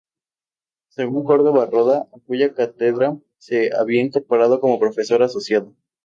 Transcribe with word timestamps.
Juan 0.95 1.21
Córdoba 1.25 1.67
Roda, 1.67 2.09
a 2.11 2.19
cuya 2.25 2.55
cátedra 2.55 3.19
se 3.37 3.69
había 3.77 4.01
incorporado 4.01 4.59
como 4.59 4.79
profesor 4.79 5.21
asociado. 5.21 5.75